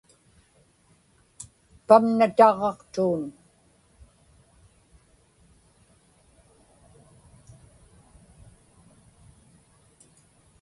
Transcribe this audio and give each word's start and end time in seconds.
pamna 1.87 2.27
taġġaqtuun 2.37 3.21